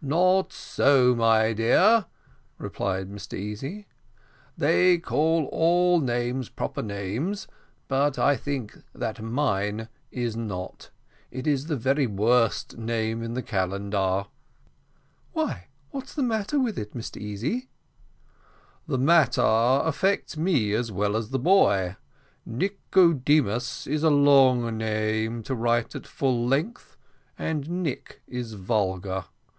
"Not 0.00 0.50
so, 0.50 1.14
my 1.14 1.52
dear," 1.52 2.06
replied 2.56 3.10
Mr 3.10 3.36
Easy; 3.38 3.86
"they 4.56 4.96
call 4.96 5.44
all 5.52 6.00
names 6.00 6.48
proper 6.48 6.80
names, 6.80 7.46
but 7.86 8.18
I 8.18 8.34
think 8.34 8.78
that 8.94 9.20
mine 9.20 9.90
is 10.10 10.36
not. 10.38 10.88
It 11.30 11.46
is 11.46 11.66
the 11.66 11.76
very 11.76 12.06
worst 12.06 12.78
name 12.78 13.22
in 13.22 13.34
the 13.34 13.42
calendar." 13.42 14.24
"Why, 15.34 15.66
what's 15.90 16.14
the 16.14 16.22
matter 16.22 16.58
with 16.58 16.78
it, 16.78 16.94
Mr 16.96 17.20
Easy?" 17.20 17.68
"The 18.86 18.96
matter 18.96 19.42
affects 19.82 20.34
me 20.38 20.72
as 20.72 20.90
well 20.90 21.14
as 21.14 21.28
the 21.28 21.38
boy. 21.38 21.96
Nicodemus 22.46 23.86
is 23.86 24.02
a 24.02 24.08
long 24.08 24.78
name 24.78 25.42
to 25.42 25.54
write 25.54 25.94
at 25.94 26.06
full 26.06 26.46
length, 26.46 26.96
and 27.38 27.68
Nick 27.82 28.22
is 28.26 28.54
vulgar. 28.54 29.26